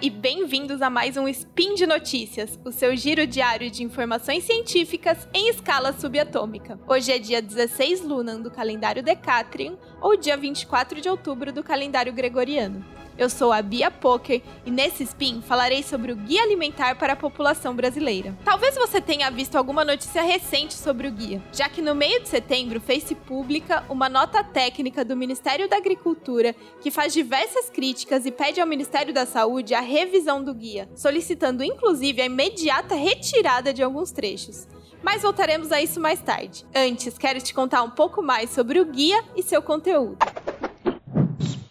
e 0.00 0.10
bem-vindos 0.10 0.80
a 0.80 0.88
mais 0.88 1.16
um 1.16 1.26
Spin 1.26 1.74
de 1.74 1.84
Notícias, 1.84 2.58
o 2.64 2.70
seu 2.70 2.94
giro 2.94 3.26
diário 3.26 3.68
de 3.68 3.82
informações 3.82 4.44
científicas 4.44 5.28
em 5.34 5.48
escala 5.48 5.92
subatômica. 5.92 6.78
Hoje 6.86 7.10
é 7.10 7.18
dia 7.18 7.42
16 7.42 8.02
Lunan 8.02 8.40
do 8.40 8.50
calendário 8.50 9.02
Decatrian 9.02 9.76
ou 10.00 10.16
dia 10.16 10.36
24 10.36 11.00
de 11.00 11.08
outubro 11.08 11.52
do 11.52 11.64
calendário 11.64 12.12
Gregoriano. 12.12 12.84
Eu 13.18 13.28
sou 13.28 13.52
a 13.52 13.60
Bia 13.60 13.90
Poker 13.90 14.40
e 14.64 14.70
nesse 14.70 15.02
spin 15.02 15.42
falarei 15.42 15.82
sobre 15.82 16.12
o 16.12 16.16
Guia 16.16 16.40
Alimentar 16.40 16.96
para 16.96 17.14
a 17.14 17.16
População 17.16 17.74
Brasileira. 17.74 18.32
Talvez 18.44 18.76
você 18.76 19.00
tenha 19.00 19.28
visto 19.28 19.56
alguma 19.56 19.84
notícia 19.84 20.22
recente 20.22 20.74
sobre 20.74 21.08
o 21.08 21.10
guia, 21.10 21.42
já 21.52 21.68
que 21.68 21.82
no 21.82 21.96
meio 21.96 22.22
de 22.22 22.28
setembro 22.28 22.80
fez-se 22.80 23.16
pública 23.16 23.84
uma 23.88 24.08
nota 24.08 24.44
técnica 24.44 25.04
do 25.04 25.16
Ministério 25.16 25.68
da 25.68 25.78
Agricultura 25.78 26.54
que 26.80 26.92
faz 26.92 27.12
diversas 27.12 27.68
críticas 27.68 28.24
e 28.24 28.30
pede 28.30 28.60
ao 28.60 28.66
Ministério 28.68 29.12
da 29.12 29.26
Saúde 29.26 29.74
a 29.74 29.80
revisão 29.80 30.44
do 30.44 30.54
guia, 30.54 30.88
solicitando 30.94 31.64
inclusive 31.64 32.22
a 32.22 32.26
imediata 32.26 32.94
retirada 32.94 33.74
de 33.74 33.82
alguns 33.82 34.12
trechos 34.12 34.68
mas 35.02 35.22
voltaremos 35.22 35.70
a 35.70 35.80
isso 35.80 36.00
mais 36.00 36.20
tarde. 36.20 36.66
Antes, 36.74 37.16
quero 37.16 37.40
te 37.40 37.54
contar 37.54 37.82
um 37.82 37.90
pouco 37.90 38.22
mais 38.22 38.50
sobre 38.50 38.80
o 38.80 38.84
guia 38.84 39.22
e 39.36 39.42
seu 39.42 39.62
conteúdo. 39.62 40.18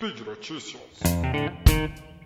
Speed 0.08 0.26
Notícias. 0.26 2.17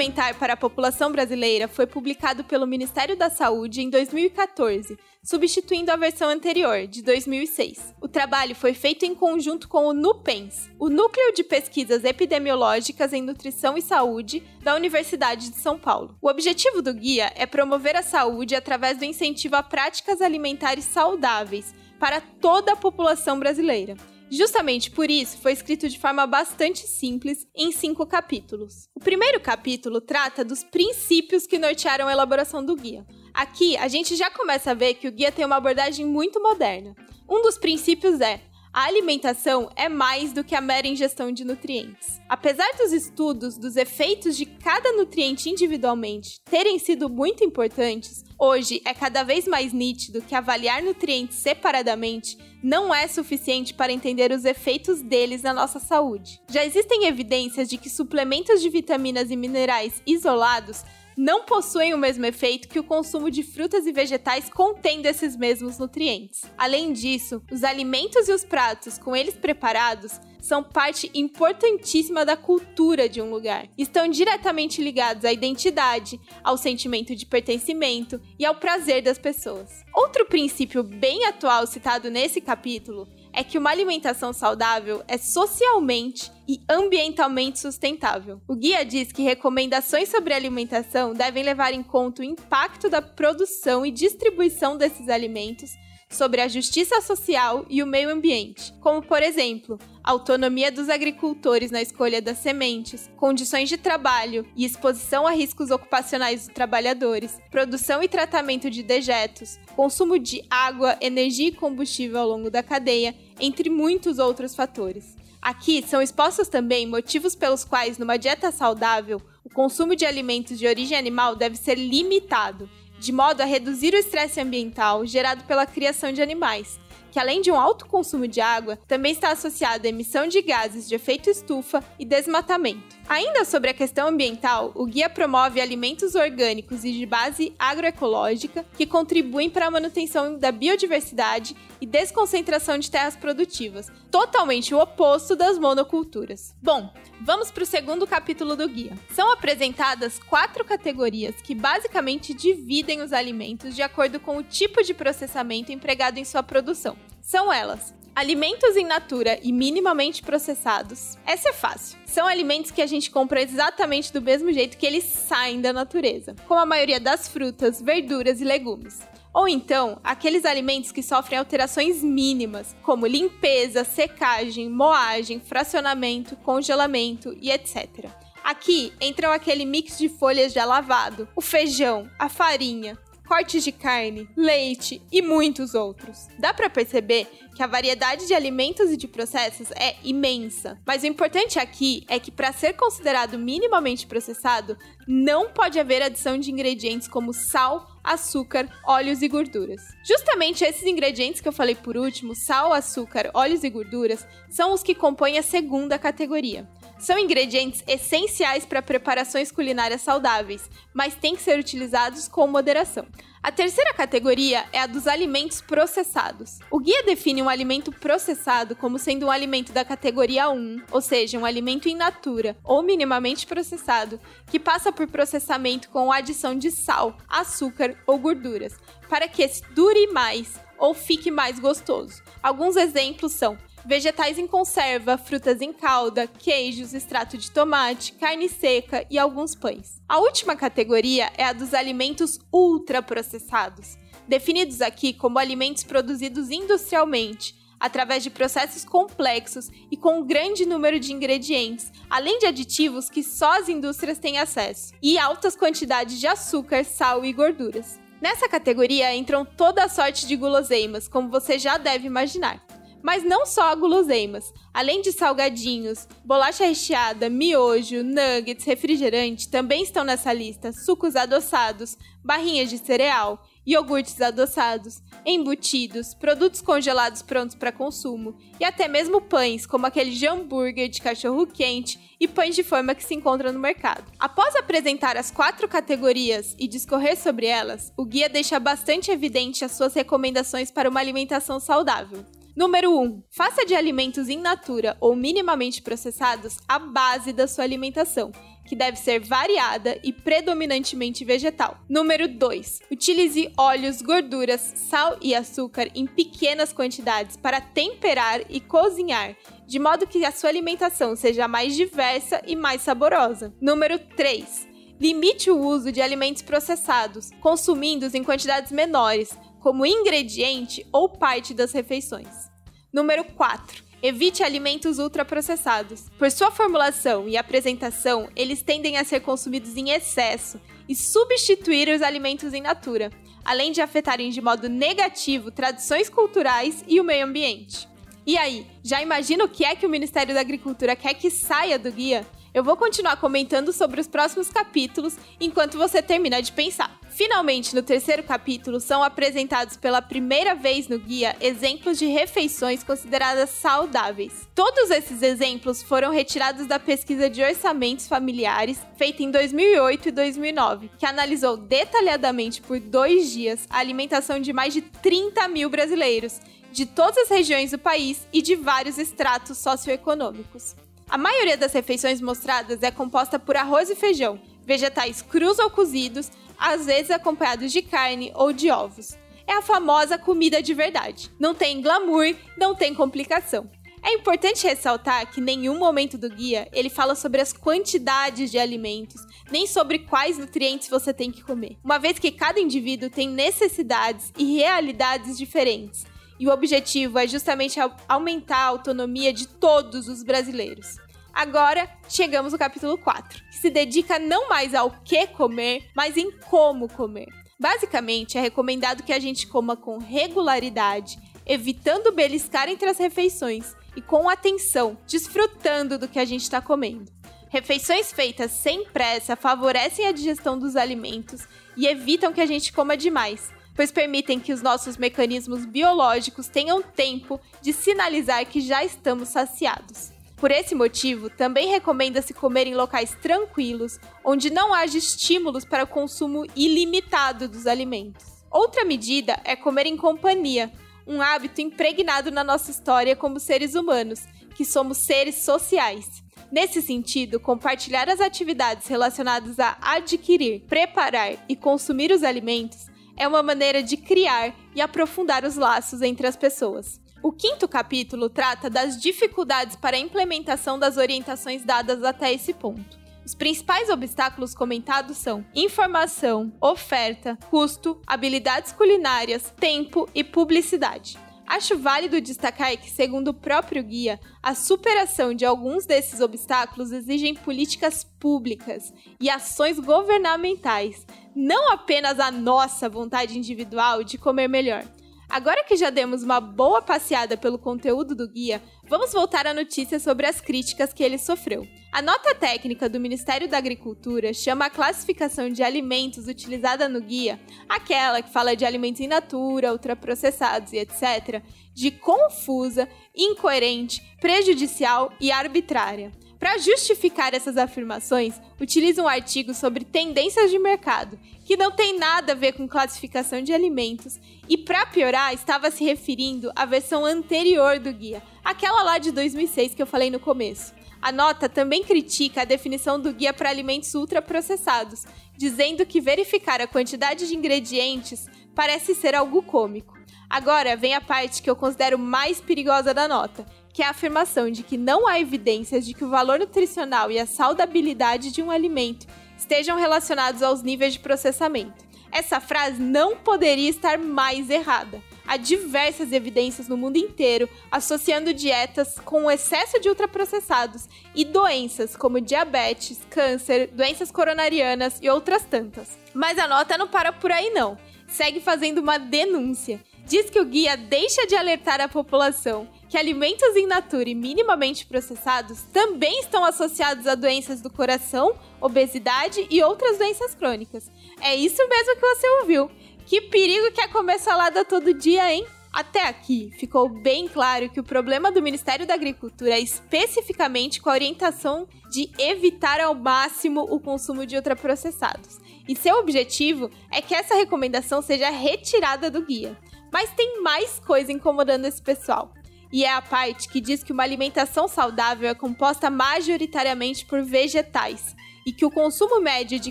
Alimentar 0.00 0.34
para 0.38 0.54
a 0.54 0.56
População 0.56 1.12
Brasileira 1.12 1.68
foi 1.68 1.86
publicado 1.86 2.42
pelo 2.42 2.66
Ministério 2.66 3.18
da 3.18 3.28
Saúde 3.28 3.82
em 3.82 3.90
2014, 3.90 4.98
substituindo 5.22 5.92
a 5.92 5.96
versão 5.96 6.30
anterior, 6.30 6.86
de 6.86 7.02
2006. 7.02 7.94
O 8.00 8.08
trabalho 8.08 8.54
foi 8.54 8.72
feito 8.72 9.04
em 9.04 9.14
conjunto 9.14 9.68
com 9.68 9.86
o 9.86 9.92
NUPENS, 9.92 10.70
o 10.78 10.88
Núcleo 10.88 11.34
de 11.34 11.44
Pesquisas 11.44 12.02
Epidemiológicas 12.02 13.12
em 13.12 13.20
Nutrição 13.20 13.76
e 13.76 13.82
Saúde 13.82 14.42
da 14.62 14.74
Universidade 14.74 15.50
de 15.50 15.56
São 15.56 15.78
Paulo. 15.78 16.16
O 16.22 16.30
objetivo 16.30 16.80
do 16.80 16.94
guia 16.94 17.30
é 17.36 17.44
promover 17.44 17.94
a 17.94 18.02
saúde 18.02 18.54
através 18.54 18.96
do 18.96 19.04
incentivo 19.04 19.56
a 19.56 19.62
práticas 19.62 20.22
alimentares 20.22 20.86
saudáveis 20.86 21.74
para 21.98 22.22
toda 22.22 22.72
a 22.72 22.76
população 22.76 23.38
brasileira 23.38 23.98
Justamente 24.30 24.92
por 24.92 25.10
isso, 25.10 25.38
foi 25.38 25.52
escrito 25.52 25.88
de 25.88 25.98
forma 25.98 26.24
bastante 26.24 26.86
simples, 26.86 27.46
em 27.54 27.72
cinco 27.72 28.06
capítulos. 28.06 28.88
O 28.94 29.00
primeiro 29.00 29.40
capítulo 29.40 30.00
trata 30.00 30.44
dos 30.44 30.62
princípios 30.62 31.48
que 31.48 31.58
nortearam 31.58 32.06
a 32.06 32.12
elaboração 32.12 32.64
do 32.64 32.76
guia. 32.76 33.04
Aqui, 33.34 33.76
a 33.76 33.88
gente 33.88 34.14
já 34.14 34.30
começa 34.30 34.70
a 34.70 34.74
ver 34.74 34.94
que 34.94 35.08
o 35.08 35.12
guia 35.12 35.32
tem 35.32 35.44
uma 35.44 35.56
abordagem 35.56 36.06
muito 36.06 36.40
moderna. 36.40 36.94
Um 37.28 37.42
dos 37.42 37.58
princípios 37.58 38.20
é 38.20 38.40
a 38.72 38.84
alimentação 38.84 39.68
é 39.74 39.88
mais 39.88 40.32
do 40.32 40.44
que 40.44 40.54
a 40.54 40.60
mera 40.60 40.86
ingestão 40.86 41.32
de 41.32 41.44
nutrientes. 41.44 42.20
Apesar 42.28 42.70
dos 42.78 42.92
estudos 42.92 43.58
dos 43.58 43.76
efeitos 43.76 44.36
de 44.36 44.46
cada 44.46 44.92
nutriente 44.92 45.50
individualmente 45.50 46.40
terem 46.48 46.78
sido 46.78 47.08
muito 47.08 47.42
importantes, 47.42 48.24
hoje 48.38 48.80
é 48.84 48.94
cada 48.94 49.24
vez 49.24 49.46
mais 49.46 49.72
nítido 49.72 50.22
que 50.22 50.34
avaliar 50.34 50.82
nutrientes 50.82 51.38
separadamente 51.38 52.38
não 52.62 52.94
é 52.94 53.08
suficiente 53.08 53.74
para 53.74 53.92
entender 53.92 54.30
os 54.30 54.44
efeitos 54.44 55.02
deles 55.02 55.42
na 55.42 55.52
nossa 55.52 55.80
saúde. 55.80 56.40
Já 56.48 56.64
existem 56.64 57.06
evidências 57.06 57.68
de 57.68 57.76
que 57.76 57.90
suplementos 57.90 58.60
de 58.60 58.68
vitaminas 58.68 59.30
e 59.30 59.36
minerais 59.36 60.02
isolados 60.06 60.84
não 61.16 61.44
possuem 61.44 61.92
o 61.94 61.98
mesmo 61.98 62.24
efeito 62.24 62.68
que 62.68 62.78
o 62.78 62.84
consumo 62.84 63.30
de 63.30 63.42
frutas 63.42 63.86
e 63.86 63.92
vegetais 63.92 64.48
contendo 64.48 65.06
esses 65.06 65.36
mesmos 65.36 65.78
nutrientes. 65.78 66.42
Além 66.56 66.92
disso, 66.92 67.42
os 67.50 67.64
alimentos 67.64 68.28
e 68.28 68.32
os 68.32 68.44
pratos 68.44 68.98
com 68.98 69.14
eles 69.14 69.34
preparados 69.34 70.20
são 70.40 70.62
parte 70.62 71.10
importantíssima 71.14 72.24
da 72.24 72.36
cultura 72.36 73.08
de 73.08 73.20
um 73.20 73.30
lugar. 73.30 73.68
Estão 73.76 74.08
diretamente 74.08 74.82
ligados 74.82 75.24
à 75.24 75.32
identidade, 75.32 76.18
ao 76.42 76.56
sentimento 76.56 77.14
de 77.14 77.26
pertencimento 77.26 78.20
e 78.38 78.44
ao 78.44 78.54
prazer 78.54 79.02
das 79.02 79.18
pessoas. 79.18 79.84
Outro 79.94 80.26
princípio 80.26 80.82
bem 80.82 81.26
atual 81.26 81.66
citado 81.66 82.10
nesse 82.10 82.40
capítulo 82.40 83.06
é 83.40 83.44
que 83.44 83.56
uma 83.56 83.70
alimentação 83.70 84.34
saudável 84.34 85.02
é 85.08 85.16
socialmente 85.16 86.30
e 86.46 86.60
ambientalmente 86.68 87.58
sustentável. 87.58 88.38
O 88.46 88.54
guia 88.54 88.84
diz 88.84 89.10
que 89.12 89.22
recomendações 89.22 90.10
sobre 90.10 90.34
alimentação 90.34 91.14
devem 91.14 91.42
levar 91.42 91.72
em 91.72 91.82
conta 91.82 92.20
o 92.20 92.24
impacto 92.24 92.90
da 92.90 93.00
produção 93.00 93.86
e 93.86 93.90
distribuição 93.90 94.76
desses 94.76 95.08
alimentos 95.08 95.70
sobre 96.12 96.40
a 96.40 96.48
justiça 96.48 97.00
social 97.00 97.64
e 97.70 97.82
o 97.82 97.86
meio 97.86 98.10
ambiente, 98.10 98.74
como, 98.80 99.00
por 99.00 99.22
exemplo, 99.22 99.78
autonomia 100.02 100.70
dos 100.70 100.88
agricultores 100.88 101.70
na 101.70 101.80
escolha 101.80 102.20
das 102.20 102.38
sementes, 102.38 103.08
condições 103.16 103.68
de 103.68 103.76
trabalho 103.76 104.44
e 104.56 104.64
exposição 104.64 105.24
a 105.24 105.30
riscos 105.30 105.70
ocupacionais 105.70 106.46
dos 106.46 106.54
trabalhadores, 106.54 107.38
produção 107.48 108.02
e 108.02 108.08
tratamento 108.08 108.68
de 108.68 108.82
dejetos, 108.82 109.58
consumo 109.76 110.18
de 110.18 110.42
água, 110.50 110.96
energia 111.00 111.48
e 111.48 111.52
combustível 111.52 112.18
ao 112.18 112.28
longo 112.28 112.50
da 112.50 112.62
cadeia, 112.62 113.14
entre 113.38 113.70
muitos 113.70 114.18
outros 114.18 114.54
fatores. 114.54 115.16
Aqui 115.40 115.82
são 115.86 116.02
expostos 116.02 116.48
também 116.48 116.86
motivos 116.86 117.34
pelos 117.34 117.64
quais, 117.64 117.96
numa 117.98 118.18
dieta 118.18 118.50
saudável, 118.50 119.22
o 119.44 119.48
consumo 119.48 119.96
de 119.96 120.04
alimentos 120.04 120.58
de 120.58 120.66
origem 120.66 120.98
animal 120.98 121.34
deve 121.34 121.56
ser 121.56 121.76
limitado 121.76 122.68
de 123.00 123.12
modo 123.12 123.40
a 123.40 123.46
reduzir 123.46 123.94
o 123.94 123.98
estresse 123.98 124.40
ambiental 124.40 125.06
gerado 125.06 125.42
pela 125.44 125.66
criação 125.66 126.12
de 126.12 126.20
animais, 126.20 126.78
que 127.10 127.18
além 127.18 127.40
de 127.40 127.50
um 127.50 127.58
alto 127.58 127.86
consumo 127.86 128.28
de 128.28 128.40
água, 128.40 128.78
também 128.86 129.12
está 129.12 129.32
associado 129.32 129.86
à 129.86 129.88
emissão 129.88 130.28
de 130.28 130.40
gases 130.42 130.88
de 130.88 130.94
efeito 130.94 131.28
estufa 131.28 131.82
e 131.98 132.04
desmatamento. 132.04 133.00
Ainda 133.08 133.44
sobre 133.44 133.70
a 133.70 133.74
questão 133.74 134.08
ambiental, 134.08 134.70
o 134.74 134.86
guia 134.86 135.10
promove 135.10 135.60
alimentos 135.60 136.14
orgânicos 136.14 136.84
e 136.84 136.92
de 136.92 137.04
base 137.06 137.52
agroecológica 137.58 138.64
que 138.76 138.86
contribuem 138.86 139.50
para 139.50 139.66
a 139.66 139.70
manutenção 139.70 140.38
da 140.38 140.52
biodiversidade 140.52 141.56
e 141.80 141.86
desconcentração 141.86 142.78
de 142.78 142.90
terras 142.90 143.16
produtivas, 143.16 143.90
totalmente 144.10 144.74
o 144.74 144.80
oposto 144.80 145.36
das 145.36 145.58
monoculturas. 145.58 146.54
Bom, 146.60 146.92
vamos 147.20 147.50
para 147.50 147.62
o 147.62 147.66
segundo 147.66 148.06
capítulo 148.06 148.56
do 148.56 148.68
guia. 148.68 148.92
São 149.12 149.30
apresentadas 149.32 150.18
quatro 150.18 150.64
categorias 150.64 151.36
que 151.42 151.54
basicamente 151.54 152.34
dividem 152.34 153.02
os 153.02 153.12
alimentos 153.12 153.74
de 153.74 153.82
acordo 153.82 154.18
com 154.18 154.36
o 154.36 154.42
tipo 154.42 154.82
de 154.82 154.92
processamento 154.92 155.72
empregado 155.72 156.18
em 156.18 156.24
sua 156.24 156.42
produção. 156.42 156.96
São 157.20 157.52
elas: 157.52 157.94
Alimentos 158.14 158.76
in 158.76 158.84
natura 158.84 159.38
e 159.42 159.52
minimamente 159.52 160.22
processados. 160.22 161.16
Essa 161.24 161.50
é 161.50 161.52
fácil. 161.52 161.98
São 162.04 162.26
alimentos 162.26 162.70
que 162.70 162.82
a 162.82 162.86
gente 162.86 163.10
compra 163.10 163.40
exatamente 163.40 164.12
do 164.12 164.20
mesmo 164.20 164.52
jeito 164.52 164.76
que 164.76 164.84
eles 164.84 165.04
saem 165.04 165.60
da 165.60 165.72
natureza, 165.72 166.34
como 166.46 166.60
a 166.60 166.66
maioria 166.66 166.98
das 166.98 167.28
frutas, 167.28 167.80
verduras 167.80 168.40
e 168.40 168.44
legumes. 168.44 168.98
Ou 169.32 169.46
então, 169.46 170.00
aqueles 170.02 170.44
alimentos 170.44 170.90
que 170.90 171.02
sofrem 171.02 171.38
alterações 171.38 172.02
mínimas, 172.02 172.74
como 172.82 173.06
limpeza, 173.06 173.84
secagem, 173.84 174.68
moagem, 174.68 175.38
fracionamento, 175.38 176.34
congelamento 176.36 177.36
e 177.40 177.50
etc. 177.50 178.06
Aqui 178.42 178.92
entram 179.00 179.30
aquele 179.30 179.64
mix 179.64 179.96
de 179.98 180.08
folhas 180.08 180.52
já 180.52 180.64
lavado, 180.64 181.28
o 181.36 181.40
feijão, 181.40 182.10
a 182.18 182.28
farinha, 182.28 182.98
cortes 183.30 183.62
de 183.62 183.70
carne, 183.70 184.28
leite 184.36 185.00
e 185.12 185.22
muitos 185.22 185.72
outros. 185.72 186.26
Dá 186.36 186.52
para 186.52 186.68
perceber 186.68 187.28
que 187.54 187.62
a 187.62 187.66
variedade 187.68 188.26
de 188.26 188.34
alimentos 188.34 188.90
e 188.90 188.96
de 188.96 189.06
processos 189.06 189.70
é 189.76 189.94
imensa, 190.02 190.76
mas 190.84 191.04
o 191.04 191.06
importante 191.06 191.56
aqui 191.56 192.04
é 192.08 192.18
que 192.18 192.32
para 192.32 192.52
ser 192.52 192.72
considerado 192.72 193.38
minimamente 193.38 194.04
processado, 194.04 194.76
não 195.06 195.48
pode 195.50 195.78
haver 195.78 196.02
adição 196.02 196.38
de 196.38 196.50
ingredientes 196.50 197.06
como 197.06 197.32
sal, 197.32 197.86
açúcar, 198.02 198.68
óleos 198.84 199.22
e 199.22 199.28
gorduras. 199.28 199.80
Justamente 200.02 200.64
esses 200.64 200.82
ingredientes 200.82 201.40
que 201.40 201.46
eu 201.46 201.52
falei 201.52 201.76
por 201.76 201.96
último, 201.96 202.34
sal, 202.34 202.72
açúcar, 202.72 203.30
óleos 203.32 203.62
e 203.62 203.70
gorduras, 203.70 204.26
são 204.48 204.72
os 204.72 204.82
que 204.82 204.92
compõem 204.92 205.38
a 205.38 205.42
segunda 205.42 206.00
categoria. 206.00 206.68
São 207.00 207.18
ingredientes 207.18 207.82
essenciais 207.88 208.66
para 208.66 208.82
preparações 208.82 209.50
culinárias 209.50 210.02
saudáveis, 210.02 210.68
mas 210.92 211.14
têm 211.14 211.34
que 211.34 211.40
ser 211.40 211.58
utilizados 211.58 212.28
com 212.28 212.46
moderação. 212.46 213.06
A 213.42 213.50
terceira 213.50 213.94
categoria 213.94 214.66
é 214.70 214.80
a 214.80 214.86
dos 214.86 215.06
alimentos 215.06 215.62
processados. 215.62 216.58
O 216.70 216.78
guia 216.78 217.02
define 217.02 217.40
um 217.40 217.48
alimento 217.48 217.90
processado 217.90 218.76
como 218.76 218.98
sendo 218.98 219.26
um 219.26 219.30
alimento 219.30 219.72
da 219.72 219.82
categoria 219.82 220.50
1, 220.50 220.82
ou 220.92 221.00
seja, 221.00 221.38
um 221.38 221.46
alimento 221.46 221.88
in 221.88 221.94
natura 221.94 222.54
ou 222.62 222.82
minimamente 222.82 223.46
processado, 223.46 224.20
que 224.50 224.60
passa 224.60 224.92
por 224.92 225.06
processamento 225.06 225.88
com 225.88 226.12
adição 226.12 226.54
de 226.54 226.70
sal, 226.70 227.16
açúcar 227.26 227.96
ou 228.06 228.18
gorduras, 228.18 228.76
para 229.08 229.26
que 229.26 229.42
esse 229.42 229.62
dure 229.72 230.08
mais 230.08 230.60
ou 230.76 230.92
fique 230.92 231.30
mais 231.30 231.58
gostoso. 231.58 232.22
Alguns 232.42 232.76
exemplos 232.76 233.32
são 233.32 233.56
vegetais 233.84 234.38
em 234.38 234.46
conserva, 234.46 235.16
frutas 235.16 235.60
em 235.60 235.72
calda, 235.72 236.26
queijos, 236.26 236.94
extrato 236.94 237.36
de 237.36 237.50
tomate, 237.50 238.12
carne 238.12 238.48
seca 238.48 239.06
e 239.10 239.18
alguns 239.18 239.54
pães. 239.54 240.00
A 240.08 240.18
última 240.18 240.56
categoria 240.56 241.30
é 241.36 241.44
a 241.44 241.52
dos 241.52 241.74
alimentos 241.74 242.38
ultraprocessados, 242.52 243.96
definidos 244.28 244.80
aqui 244.80 245.12
como 245.12 245.38
alimentos 245.38 245.84
produzidos 245.84 246.50
industrialmente, 246.50 247.58
através 247.80 248.22
de 248.22 248.28
processos 248.28 248.84
complexos 248.84 249.70
e 249.90 249.96
com 249.96 250.18
um 250.18 250.26
grande 250.26 250.66
número 250.66 251.00
de 251.00 251.12
ingredientes, 251.12 251.90
além 252.10 252.38
de 252.38 252.46
aditivos 252.46 253.08
que 253.08 253.22
só 253.22 253.58
as 253.58 253.68
indústrias 253.70 254.18
têm 254.18 254.38
acesso, 254.38 254.92
e 255.02 255.18
altas 255.18 255.56
quantidades 255.56 256.20
de 256.20 256.26
açúcar, 256.26 256.84
sal 256.84 257.24
e 257.24 257.32
gorduras. 257.32 257.98
Nessa 258.20 258.46
categoria 258.46 259.16
entram 259.16 259.46
toda 259.46 259.82
a 259.82 259.88
sorte 259.88 260.26
de 260.26 260.36
guloseimas, 260.36 261.08
como 261.08 261.30
você 261.30 261.58
já 261.58 261.78
deve 261.78 262.06
imaginar. 262.06 262.62
Mas 263.02 263.22
não 263.22 263.46
só 263.46 263.74
guloseimas. 263.74 264.52
Além 264.72 265.00
de 265.02 265.12
salgadinhos, 265.12 266.06
bolacha 266.24 266.64
recheada, 266.64 267.30
miojo, 267.30 268.02
nuggets, 268.02 268.64
refrigerante, 268.64 269.48
também 269.48 269.82
estão 269.82 270.04
nessa 270.04 270.32
lista 270.32 270.72
sucos 270.72 271.16
adoçados, 271.16 271.96
barrinhas 272.22 272.68
de 272.68 272.78
cereal, 272.78 273.42
iogurtes 273.66 274.20
adoçados, 274.20 275.02
embutidos, 275.24 276.14
produtos 276.14 276.60
congelados 276.60 277.22
prontos 277.22 277.54
para 277.54 277.72
consumo 277.72 278.36
e 278.58 278.64
até 278.64 278.88
mesmo 278.88 279.20
pães, 279.20 279.66
como 279.66 279.86
aquele 279.86 280.10
de 280.10 280.26
hambúrguer 280.26 280.88
de 280.88 281.00
cachorro 281.00 281.46
quente 281.46 281.98
e 282.18 282.26
pães 282.26 282.54
de 282.54 282.62
forma 282.62 282.94
que 282.94 283.04
se 283.04 283.14
encontra 283.14 283.52
no 283.52 283.58
mercado. 283.58 284.10
Após 284.18 284.56
apresentar 284.56 285.16
as 285.16 285.30
quatro 285.30 285.68
categorias 285.68 286.54
e 286.58 286.66
discorrer 286.66 287.16
sobre 287.16 287.46
elas, 287.46 287.92
o 287.96 288.04
guia 288.04 288.28
deixa 288.28 288.58
bastante 288.58 289.10
evidente 289.10 289.64
as 289.64 289.72
suas 289.72 289.94
recomendações 289.94 290.70
para 290.70 290.88
uma 290.88 291.00
alimentação 291.00 291.60
saudável. 291.60 292.24
Número 292.56 292.98
1. 292.98 293.22
Faça 293.30 293.64
de 293.64 293.74
alimentos 293.74 294.28
in 294.28 294.38
natura 294.38 294.96
ou 295.00 295.14
minimamente 295.14 295.80
processados 295.80 296.58
a 296.68 296.78
base 296.78 297.32
da 297.32 297.46
sua 297.46 297.62
alimentação, 297.62 298.32
que 298.66 298.74
deve 298.74 298.96
ser 298.96 299.20
variada 299.20 299.98
e 300.02 300.12
predominantemente 300.12 301.24
vegetal. 301.24 301.78
Número 301.88 302.26
2. 302.26 302.80
Utilize 302.90 303.52
óleos, 303.56 304.02
gorduras, 304.02 304.72
sal 304.74 305.16
e 305.22 305.34
açúcar 305.34 305.88
em 305.94 306.06
pequenas 306.06 306.72
quantidades 306.72 307.36
para 307.36 307.60
temperar 307.60 308.42
e 308.48 308.60
cozinhar, 308.60 309.36
de 309.66 309.78
modo 309.78 310.06
que 310.06 310.24
a 310.24 310.32
sua 310.32 310.50
alimentação 310.50 311.14
seja 311.14 311.46
mais 311.46 311.76
diversa 311.76 312.42
e 312.46 312.56
mais 312.56 312.82
saborosa. 312.82 313.54
Número 313.60 313.98
3. 314.16 314.68
Limite 315.00 315.50
o 315.50 315.58
uso 315.58 315.90
de 315.90 316.02
alimentos 316.02 316.42
processados, 316.42 317.30
consumindo-os 317.40 318.14
em 318.14 318.22
quantidades 318.22 318.70
menores, 318.70 319.30
como 319.60 319.86
ingrediente 319.86 320.84
ou 320.92 321.08
parte 321.08 321.54
das 321.54 321.72
refeições. 321.72 322.50
Número 322.92 323.22
4. 323.24 323.84
Evite 324.02 324.42
alimentos 324.42 324.98
ultraprocessados. 324.98 326.08
Por 326.18 326.30
sua 326.30 326.50
formulação 326.50 327.28
e 327.28 327.36
apresentação, 327.36 328.28
eles 328.34 328.62
tendem 328.62 328.96
a 328.96 329.04
ser 329.04 329.20
consumidos 329.20 329.76
em 329.76 329.90
excesso 329.90 330.58
e 330.88 330.94
substituir 330.96 331.88
os 331.94 332.02
alimentos 332.02 332.54
em 332.54 332.62
natura, 332.62 333.12
além 333.44 333.70
de 333.70 333.80
afetarem 333.80 334.30
de 334.30 334.40
modo 334.40 334.68
negativo 334.68 335.50
tradições 335.50 336.08
culturais 336.08 336.82
e 336.88 336.98
o 336.98 337.04
meio 337.04 337.26
ambiente. 337.26 337.86
E 338.26 338.38
aí, 338.38 338.66
já 338.82 339.02
imagina 339.02 339.44
o 339.44 339.48
que 339.48 339.64
é 339.64 339.76
que 339.76 339.86
o 339.86 339.90
Ministério 339.90 340.34
da 340.34 340.40
Agricultura 340.40 340.96
quer 340.96 341.14
que 341.14 341.30
saia 341.30 341.78
do 341.78 341.92
guia? 341.92 342.26
Eu 342.52 342.64
vou 342.64 342.76
continuar 342.76 343.16
comentando 343.16 343.72
sobre 343.72 344.00
os 344.00 344.08
próximos 344.08 344.50
capítulos 344.50 345.16
enquanto 345.40 345.78
você 345.78 346.02
termina 346.02 346.42
de 346.42 346.50
pensar. 346.50 346.98
Finalmente, 347.08 347.76
no 347.76 347.82
terceiro 347.82 348.24
capítulo, 348.24 348.80
são 348.80 349.04
apresentados 349.04 349.76
pela 349.76 350.02
primeira 350.02 350.52
vez 350.52 350.88
no 350.88 350.98
guia 350.98 351.36
exemplos 351.40 351.96
de 351.96 352.06
refeições 352.06 352.82
consideradas 352.82 353.50
saudáveis. 353.50 354.48
Todos 354.52 354.90
esses 354.90 355.22
exemplos 355.22 355.80
foram 355.80 356.10
retirados 356.10 356.66
da 356.66 356.80
pesquisa 356.80 357.30
de 357.30 357.40
orçamentos 357.40 358.08
familiares 358.08 358.80
feita 358.96 359.22
em 359.22 359.30
2008 359.30 360.08
e 360.08 360.12
2009, 360.12 360.90
que 360.98 361.06
analisou 361.06 361.56
detalhadamente 361.56 362.60
por 362.60 362.80
dois 362.80 363.30
dias 363.30 363.64
a 363.70 363.78
alimentação 363.78 364.40
de 364.40 364.52
mais 364.52 364.74
de 364.74 364.82
30 364.82 365.46
mil 365.46 365.70
brasileiros, 365.70 366.40
de 366.72 366.84
todas 366.84 367.18
as 367.18 367.28
regiões 367.28 367.70
do 367.70 367.78
país 367.78 368.26
e 368.32 368.42
de 368.42 368.56
vários 368.56 368.98
estratos 368.98 369.58
socioeconômicos. 369.58 370.74
A 371.10 371.18
maioria 371.18 371.56
das 371.56 371.72
refeições 371.72 372.20
mostradas 372.20 372.84
é 372.84 372.90
composta 372.92 373.36
por 373.36 373.56
arroz 373.56 373.90
e 373.90 373.96
feijão, 373.96 374.40
vegetais 374.64 375.20
crus 375.20 375.58
ou 375.58 375.68
cozidos, 375.68 376.30
às 376.56 376.86
vezes 376.86 377.10
acompanhados 377.10 377.72
de 377.72 377.82
carne 377.82 378.30
ou 378.32 378.52
de 378.52 378.70
ovos. 378.70 379.18
É 379.44 379.54
a 379.54 379.60
famosa 379.60 380.16
comida 380.16 380.62
de 380.62 380.72
verdade. 380.72 381.28
Não 381.36 381.52
tem 381.52 381.82
glamour, 381.82 382.36
não 382.56 382.76
tem 382.76 382.94
complicação. 382.94 383.68
É 384.04 384.12
importante 384.14 384.64
ressaltar 384.64 385.28
que 385.32 385.40
em 385.40 385.44
nenhum 385.44 385.80
momento 385.80 386.16
do 386.16 386.30
guia 386.30 386.68
ele 386.72 386.88
fala 386.88 387.16
sobre 387.16 387.40
as 387.40 387.52
quantidades 387.52 388.48
de 388.48 388.60
alimentos, 388.60 389.20
nem 389.50 389.66
sobre 389.66 389.98
quais 389.98 390.38
nutrientes 390.38 390.88
você 390.88 391.12
tem 391.12 391.32
que 391.32 391.42
comer, 391.42 391.76
uma 391.82 391.98
vez 391.98 392.20
que 392.20 392.30
cada 392.30 392.60
indivíduo 392.60 393.10
tem 393.10 393.28
necessidades 393.28 394.32
e 394.38 394.54
realidades 394.58 395.36
diferentes 395.36 396.06
e 396.40 396.48
o 396.48 396.50
objetivo 396.50 397.18
é 397.18 397.28
justamente 397.28 397.78
aumentar 398.08 398.56
a 398.56 398.68
autonomia 398.68 399.30
de 399.30 399.46
todos 399.46 400.08
os 400.08 400.22
brasileiros. 400.22 400.96
Agora 401.34 401.86
chegamos 402.08 402.54
ao 402.54 402.58
capítulo 402.58 402.96
4, 402.96 403.44
que 403.50 403.58
se 403.58 403.68
dedica 403.68 404.18
não 404.18 404.48
mais 404.48 404.74
ao 404.74 404.90
que 405.04 405.26
comer, 405.26 405.86
mas 405.94 406.16
em 406.16 406.32
como 406.32 406.88
comer. 406.88 407.28
Basicamente, 407.58 408.38
é 408.38 408.40
recomendado 408.40 409.02
que 409.02 409.12
a 409.12 409.18
gente 409.18 409.46
coma 409.46 409.76
com 409.76 409.98
regularidade, 409.98 411.18
evitando 411.44 412.10
beliscar 412.10 412.70
entre 412.70 412.88
as 412.88 412.96
refeições 412.96 413.76
e 413.94 414.00
com 414.00 414.26
atenção, 414.26 414.96
desfrutando 415.06 415.98
do 415.98 416.08
que 416.08 416.18
a 416.18 416.24
gente 416.24 416.42
está 416.42 416.60
comendo. 416.62 417.12
Refeições 417.50 418.12
feitas 418.12 418.52
sem 418.52 418.86
pressa 418.86 419.36
favorecem 419.36 420.06
a 420.06 420.12
digestão 420.12 420.58
dos 420.58 420.74
alimentos 420.74 421.46
e 421.76 421.86
evitam 421.86 422.32
que 422.32 422.40
a 422.40 422.46
gente 422.46 422.72
coma 422.72 422.96
demais, 422.96 423.52
pois 423.80 423.90
permitem 423.90 424.38
que 424.38 424.52
os 424.52 424.60
nossos 424.60 424.98
mecanismos 424.98 425.64
biológicos 425.64 426.48
tenham 426.48 426.82
tempo 426.82 427.40
de 427.62 427.72
sinalizar 427.72 428.44
que 428.44 428.60
já 428.60 428.84
estamos 428.84 429.30
saciados. 429.30 430.12
Por 430.36 430.50
esse 430.50 430.74
motivo, 430.74 431.30
também 431.30 431.68
recomenda-se 431.68 432.34
comer 432.34 432.66
em 432.66 432.74
locais 432.74 433.16
tranquilos, 433.22 433.98
onde 434.22 434.50
não 434.50 434.74
haja 434.74 434.98
estímulos 434.98 435.64
para 435.64 435.84
o 435.84 435.86
consumo 435.86 436.44
ilimitado 436.54 437.48
dos 437.48 437.66
alimentos. 437.66 438.22
Outra 438.50 438.84
medida 438.84 439.40
é 439.44 439.56
comer 439.56 439.86
em 439.86 439.96
companhia, 439.96 440.70
um 441.06 441.22
hábito 441.22 441.62
impregnado 441.62 442.30
na 442.30 442.44
nossa 442.44 442.70
história 442.70 443.16
como 443.16 443.40
seres 443.40 443.74
humanos, 443.74 444.26
que 444.54 444.64
somos 444.66 444.98
seres 444.98 445.36
sociais. 445.36 446.22
Nesse 446.52 446.82
sentido, 446.82 447.40
compartilhar 447.40 448.10
as 448.10 448.20
atividades 448.20 448.86
relacionadas 448.88 449.58
a 449.58 449.78
adquirir, 449.80 450.66
preparar 450.68 451.42
e 451.48 451.56
consumir 451.56 452.12
os 452.12 452.22
alimentos 452.22 452.89
é 453.20 453.28
uma 453.28 453.42
maneira 453.42 453.82
de 453.82 453.98
criar 453.98 454.54
e 454.74 454.80
aprofundar 454.80 455.44
os 455.44 455.56
laços 455.56 456.00
entre 456.00 456.26
as 456.26 456.36
pessoas. 456.36 456.98
O 457.22 457.30
quinto 457.30 457.68
capítulo 457.68 458.30
trata 458.30 458.70
das 458.70 458.98
dificuldades 458.98 459.76
para 459.76 459.94
a 459.94 460.00
implementação 460.00 460.78
das 460.78 460.96
orientações 460.96 461.62
dadas 461.62 462.02
até 462.02 462.32
esse 462.32 462.54
ponto. 462.54 462.98
Os 463.22 463.34
principais 463.34 463.90
obstáculos 463.90 464.54
comentados 464.54 465.18
são 465.18 465.44
informação, 465.54 466.50
oferta, 466.58 467.38
custo, 467.50 468.00
habilidades 468.06 468.72
culinárias, 468.72 469.52
tempo 469.60 470.08
e 470.14 470.24
publicidade. 470.24 471.18
Acho 471.50 471.76
válido 471.76 472.20
destacar 472.20 472.76
que, 472.76 472.88
segundo 472.88 473.28
o 473.28 473.34
próprio 473.34 473.82
guia, 473.82 474.20
a 474.40 474.54
superação 474.54 475.34
de 475.34 475.44
alguns 475.44 475.84
desses 475.84 476.20
obstáculos 476.20 476.92
exigem 476.92 477.34
políticas 477.34 478.04
públicas 478.04 478.94
e 479.20 479.28
ações 479.28 479.76
governamentais, 479.76 481.04
não 481.34 481.72
apenas 481.72 482.20
a 482.20 482.30
nossa 482.30 482.88
vontade 482.88 483.36
individual 483.36 484.04
de 484.04 484.16
comer 484.16 484.46
melhor. 484.46 484.84
Agora 485.30 485.62
que 485.62 485.76
já 485.76 485.90
demos 485.90 486.24
uma 486.24 486.40
boa 486.40 486.82
passeada 486.82 487.36
pelo 487.36 487.56
conteúdo 487.56 488.16
do 488.16 488.28
guia, 488.28 488.60
vamos 488.88 489.12
voltar 489.12 489.46
à 489.46 489.54
notícia 489.54 490.00
sobre 490.00 490.26
as 490.26 490.40
críticas 490.40 490.92
que 490.92 491.04
ele 491.04 491.18
sofreu. 491.18 491.68
A 491.92 492.02
nota 492.02 492.34
técnica 492.34 492.88
do 492.88 492.98
Ministério 492.98 493.48
da 493.48 493.56
Agricultura 493.56 494.34
chama 494.34 494.66
a 494.66 494.70
classificação 494.70 495.48
de 495.48 495.62
alimentos 495.62 496.26
utilizada 496.26 496.88
no 496.88 497.00
guia, 497.00 497.40
aquela 497.68 498.20
que 498.20 498.32
fala 498.32 498.56
de 498.56 498.64
alimentos 498.64 499.00
in 499.00 499.06
natura, 499.06 499.70
ultraprocessados 499.70 500.72
e 500.72 500.78
etc., 500.78 501.40
de 501.72 501.92
confusa, 501.92 502.88
incoerente, 503.14 504.02
prejudicial 504.20 505.12
e 505.20 505.30
arbitrária. 505.30 506.10
Para 506.40 506.56
justificar 506.56 507.34
essas 507.34 507.58
afirmações, 507.58 508.40
utiliza 508.58 509.02
um 509.02 509.06
artigo 509.06 509.52
sobre 509.52 509.84
tendências 509.84 510.50
de 510.50 510.58
mercado, 510.58 511.20
que 511.44 511.54
não 511.54 511.70
tem 511.70 511.98
nada 511.98 512.32
a 512.32 512.34
ver 512.34 512.52
com 512.52 512.66
classificação 512.66 513.42
de 513.42 513.52
alimentos, 513.52 514.18
e 514.48 514.56
para 514.56 514.86
piorar, 514.86 515.34
estava 515.34 515.70
se 515.70 515.84
referindo 515.84 516.50
à 516.56 516.64
versão 516.64 517.04
anterior 517.04 517.78
do 517.78 517.92
guia, 517.92 518.22
aquela 518.42 518.82
lá 518.82 518.96
de 518.96 519.12
2006 519.12 519.74
que 519.74 519.82
eu 519.82 519.86
falei 519.86 520.10
no 520.10 520.18
começo. 520.18 520.72
A 521.02 521.12
nota 521.12 521.46
também 521.46 521.84
critica 521.84 522.40
a 522.40 522.46
definição 522.46 522.98
do 522.98 523.12
guia 523.12 523.34
para 523.34 523.50
alimentos 523.50 523.94
ultraprocessados, 523.94 525.04
dizendo 525.36 525.84
que 525.84 526.00
verificar 526.00 526.62
a 526.62 526.66
quantidade 526.66 527.28
de 527.28 527.36
ingredientes 527.36 528.26
parece 528.54 528.94
ser 528.94 529.14
algo 529.14 529.42
cômico. 529.42 530.00
Agora 530.28 530.76
vem 530.76 530.94
a 530.94 531.00
parte 531.00 531.42
que 531.42 531.50
eu 531.50 531.56
considero 531.56 531.98
mais 531.98 532.40
perigosa 532.40 532.94
da 532.94 533.08
nota, 533.08 533.44
que 533.72 533.82
é 533.82 533.86
a 533.86 533.90
afirmação 533.90 534.50
de 534.50 534.62
que 534.62 534.76
não 534.76 535.06
há 535.06 535.20
evidências 535.20 535.86
de 535.86 535.94
que 535.94 536.04
o 536.04 536.10
valor 536.10 536.38
nutricional 536.38 537.10
e 537.10 537.18
a 537.18 537.26
saudabilidade 537.26 538.32
de 538.32 538.42
um 538.42 538.50
alimento 538.50 539.06
estejam 539.36 539.78
relacionados 539.78 540.42
aos 540.42 540.62
níveis 540.62 540.92
de 540.92 540.98
processamento. 540.98 541.90
Essa 542.12 542.40
frase 542.40 542.80
não 542.80 543.16
poderia 543.16 543.70
estar 543.70 543.96
mais 543.98 544.50
errada. 544.50 545.00
há 545.26 545.36
diversas 545.36 546.10
evidências 546.10 546.66
no 546.66 546.76
mundo 546.76 546.96
inteiro 546.96 547.48
associando 547.70 548.34
dietas 548.34 548.98
com 549.04 549.26
o 549.26 549.30
excesso 549.30 549.80
de 549.80 549.88
ultraprocessados 549.88 550.88
e 551.14 551.24
doenças 551.24 551.94
como 551.94 552.20
diabetes, 552.20 552.98
câncer, 553.08 553.68
doenças 553.68 554.10
coronarianas 554.10 554.98
e 555.00 555.08
outras 555.08 555.44
tantas. 555.44 555.96
Mas 556.12 556.36
a 556.36 556.48
nota 556.48 556.76
não 556.76 556.88
para 556.88 557.12
por 557.12 557.30
aí 557.30 557.50
não. 557.50 557.78
Segue 558.08 558.40
fazendo 558.40 558.78
uma 558.78 558.98
denúncia. 558.98 559.80
Diz 560.04 560.28
que 560.28 560.40
o 560.40 560.44
guia 560.44 560.76
deixa 560.76 561.24
de 561.28 561.36
alertar 561.36 561.80
a 561.80 561.86
população 561.86 562.66
que 562.90 562.98
alimentos 562.98 563.56
in 563.56 563.66
natura 563.66 564.10
e 564.10 564.16
minimamente 564.16 564.84
processados 564.84 565.62
também 565.72 566.18
estão 566.18 566.44
associados 566.44 567.06
a 567.06 567.14
doenças 567.14 567.60
do 567.60 567.70
coração, 567.70 568.34
obesidade 568.60 569.46
e 569.48 569.62
outras 569.62 569.96
doenças 569.96 570.34
crônicas. 570.34 570.90
É 571.20 571.36
isso 571.36 571.66
mesmo 571.68 571.94
que 571.94 572.00
você 572.00 572.28
ouviu. 572.40 572.68
Que 573.06 573.20
perigo 573.20 573.70
que 573.70 573.80
é 573.80 573.86
comer 573.86 574.18
salada 574.18 574.64
todo 574.64 574.92
dia, 574.92 575.32
hein? 575.32 575.46
Até 575.72 576.04
aqui, 576.08 576.50
ficou 576.58 576.88
bem 576.88 577.28
claro 577.28 577.70
que 577.70 577.78
o 577.78 577.84
problema 577.84 578.32
do 578.32 578.42
Ministério 578.42 578.84
da 578.84 578.94
Agricultura 578.94 579.52
é 579.52 579.60
especificamente 579.60 580.82
com 580.82 580.90
a 580.90 580.94
orientação 580.94 581.68
de 581.88 582.10
evitar 582.18 582.80
ao 582.80 582.92
máximo 582.92 583.68
o 583.70 583.78
consumo 583.78 584.26
de 584.26 584.34
ultraprocessados. 584.34 585.38
E 585.68 585.76
seu 585.76 585.96
objetivo 586.00 586.68
é 586.90 587.00
que 587.00 587.14
essa 587.14 587.36
recomendação 587.36 588.02
seja 588.02 588.30
retirada 588.30 589.08
do 589.08 589.24
guia. 589.24 589.56
Mas 589.92 590.10
tem 590.10 590.42
mais 590.42 590.80
coisa 590.80 591.12
incomodando 591.12 591.66
esse 591.66 591.80
pessoal 591.80 592.32
e 592.72 592.84
é 592.84 592.92
a 592.92 593.02
parte 593.02 593.48
que 593.48 593.60
diz 593.60 593.82
que 593.82 593.92
uma 593.92 594.02
alimentação 594.02 594.68
saudável 594.68 595.28
é 595.28 595.34
composta 595.34 595.90
majoritariamente 595.90 597.04
por 597.04 597.22
vegetais 597.22 598.14
e 598.46 598.52
que 598.52 598.64
o 598.64 598.70
consumo 598.70 599.20
médio 599.20 599.60
de 599.60 599.70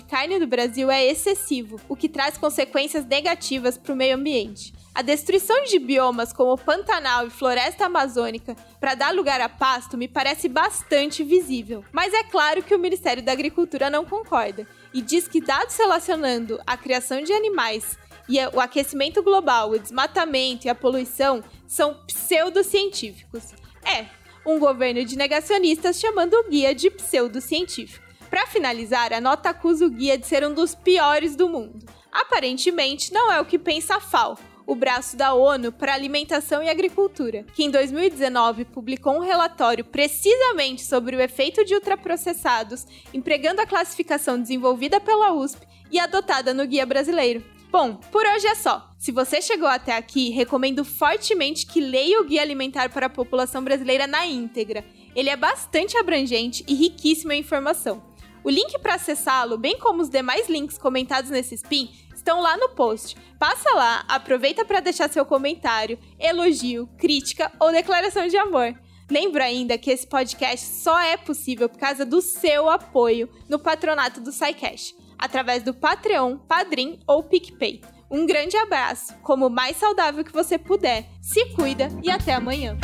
carne 0.00 0.38
do 0.38 0.46
Brasil 0.46 0.90
é 0.90 1.04
excessivo, 1.04 1.80
o 1.88 1.96
que 1.96 2.08
traz 2.08 2.36
consequências 2.36 3.04
negativas 3.04 3.76
para 3.76 3.92
o 3.92 3.96
meio 3.96 4.16
ambiente. 4.16 4.72
A 4.94 5.02
destruição 5.02 5.64
de 5.64 5.78
biomas 5.78 6.32
como 6.32 6.58
Pantanal 6.58 7.26
e 7.26 7.30
Floresta 7.30 7.86
Amazônica 7.86 8.56
para 8.80 8.94
dar 8.94 9.14
lugar 9.14 9.40
a 9.40 9.48
pasto 9.48 9.96
me 9.96 10.08
parece 10.08 10.48
bastante 10.48 11.22
visível. 11.22 11.84
Mas 11.92 12.12
é 12.12 12.24
claro 12.24 12.62
que 12.62 12.74
o 12.74 12.78
Ministério 12.78 13.22
da 13.22 13.32
Agricultura 13.32 13.88
não 13.88 14.04
concorda 14.04 14.66
e 14.92 15.00
diz 15.00 15.28
que 15.28 15.40
dados 15.40 15.76
relacionando 15.76 16.60
a 16.66 16.76
criação 16.76 17.22
de 17.22 17.32
animais 17.32 17.96
e 18.30 18.38
o 18.54 18.60
aquecimento 18.60 19.22
global, 19.24 19.70
o 19.70 19.78
desmatamento 19.78 20.66
e 20.66 20.70
a 20.70 20.74
poluição 20.74 21.42
são 21.66 21.94
pseudocientíficos. 22.06 23.52
É, 23.84 24.06
um 24.46 24.60
governo 24.60 25.04
de 25.04 25.16
negacionistas 25.16 25.98
chamando 25.98 26.34
o 26.34 26.48
guia 26.48 26.72
de 26.72 26.90
pseudocientífico. 26.90 28.06
Para 28.30 28.46
finalizar, 28.46 29.12
a 29.12 29.20
nota 29.20 29.50
acusa 29.50 29.84
o 29.84 29.90
guia 29.90 30.16
de 30.16 30.26
ser 30.26 30.46
um 30.46 30.54
dos 30.54 30.76
piores 30.76 31.34
do 31.34 31.48
mundo. 31.48 31.84
Aparentemente, 32.12 33.12
não 33.12 33.32
é 33.32 33.40
o 33.40 33.44
que 33.44 33.58
pensa 33.58 33.96
a 33.96 34.00
FAO, 34.00 34.38
o 34.64 34.76
braço 34.76 35.16
da 35.16 35.34
ONU 35.34 35.72
para 35.72 35.92
Alimentação 35.92 36.62
e 36.62 36.68
Agricultura, 36.68 37.44
que 37.54 37.64
em 37.64 37.70
2019 37.70 38.64
publicou 38.66 39.16
um 39.16 39.24
relatório 39.24 39.84
precisamente 39.84 40.84
sobre 40.84 41.16
o 41.16 41.20
efeito 41.20 41.64
de 41.64 41.74
ultraprocessados, 41.74 42.86
empregando 43.12 43.60
a 43.60 43.66
classificação 43.66 44.40
desenvolvida 44.40 45.00
pela 45.00 45.32
USP 45.32 45.66
e 45.90 45.98
adotada 45.98 46.54
no 46.54 46.64
Guia 46.64 46.86
Brasileiro. 46.86 47.42
Bom, 47.70 47.94
por 47.94 48.26
hoje 48.26 48.48
é 48.48 48.54
só. 48.56 48.90
Se 48.98 49.12
você 49.12 49.40
chegou 49.40 49.68
até 49.68 49.96
aqui, 49.96 50.30
recomendo 50.30 50.84
fortemente 50.84 51.64
que 51.64 51.80
leia 51.80 52.20
o 52.20 52.24
Guia 52.24 52.42
Alimentar 52.42 52.90
para 52.90 53.06
a 53.06 53.10
População 53.10 53.62
Brasileira 53.62 54.08
na 54.08 54.26
íntegra. 54.26 54.84
Ele 55.14 55.30
é 55.30 55.36
bastante 55.36 55.96
abrangente 55.96 56.64
e 56.66 56.74
riquíssimo 56.74 57.30
em 57.30 57.38
informação. 57.38 58.02
O 58.42 58.50
link 58.50 58.76
para 58.80 58.94
acessá-lo, 58.94 59.56
bem 59.56 59.78
como 59.78 60.02
os 60.02 60.08
demais 60.08 60.48
links 60.48 60.78
comentados 60.78 61.30
nesse 61.30 61.54
spin, 61.54 61.88
estão 62.12 62.40
lá 62.40 62.56
no 62.56 62.70
post. 62.70 63.16
Passa 63.38 63.72
lá, 63.72 64.04
aproveita 64.08 64.64
para 64.64 64.80
deixar 64.80 65.08
seu 65.08 65.24
comentário, 65.24 65.96
elogio, 66.18 66.88
crítica 66.98 67.52
ou 67.60 67.70
declaração 67.70 68.26
de 68.26 68.36
amor. 68.36 68.74
Lembro 69.08 69.44
ainda 69.44 69.78
que 69.78 69.92
esse 69.92 70.08
podcast 70.08 70.66
só 70.66 70.98
é 70.98 71.16
possível 71.16 71.68
por 71.68 71.78
causa 71.78 72.04
do 72.04 72.20
seu 72.20 72.68
apoio 72.68 73.28
no 73.48 73.60
patronato 73.60 74.20
do 74.20 74.32
SciCash 74.32 74.92
através 75.20 75.62
do 75.62 75.74
Patreon, 75.74 76.38
Padrim 76.38 76.98
ou 77.06 77.22
PicPay. 77.22 77.82
Um 78.10 78.26
grande 78.26 78.56
abraço, 78.56 79.14
como 79.22 79.46
o 79.46 79.50
mais 79.50 79.76
saudável 79.76 80.24
que 80.24 80.32
você 80.32 80.58
puder. 80.58 81.06
Se 81.20 81.54
cuida 81.54 81.88
e 82.02 82.10
até 82.10 82.34
amanhã. 82.34 82.76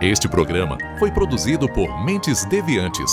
Este 0.00 0.28
programa 0.28 0.78
foi 0.98 1.12
produzido 1.12 1.68
por 1.72 2.04
Mentes 2.04 2.44
Deviantes 2.46 3.12